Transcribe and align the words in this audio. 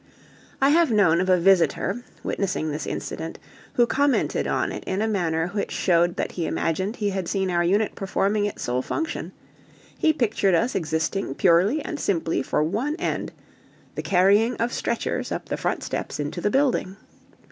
I 0.59 0.69
have 0.69 0.91
known 0.91 1.21
of 1.21 1.29
a 1.29 1.37
visitor, 1.39 2.03
witnessing 2.23 2.71
this 2.71 2.87
incident, 2.87 3.37
who 3.73 3.85
commented 3.85 4.47
on 4.47 4.71
it 4.71 4.83
in 4.85 4.99
a 4.99 5.07
manner 5.07 5.49
which 5.49 5.69
showed 5.71 6.15
that 6.15 6.31
he 6.31 6.47
imagined 6.47 6.95
he 6.95 7.11
had 7.11 7.27
seen 7.27 7.51
our 7.51 7.63
unit 7.63 7.93
performing 7.93 8.45
its 8.45 8.63
sole 8.63 8.81
function; 8.81 9.31
he 9.95 10.11
pictured 10.11 10.55
us 10.55 10.73
existing 10.73 11.35
purely 11.35 11.85
and 11.85 11.99
simply 11.99 12.41
for 12.41 12.63
one 12.63 12.95
end 12.95 13.31
the 13.93 14.01
carrying 14.01 14.55
of 14.55 14.73
stretchers 14.73 15.31
up 15.31 15.49
the 15.49 15.55
front 15.55 15.83
steps 15.83 16.19
into 16.19 16.41
the 16.41 16.49
building. 16.49 16.97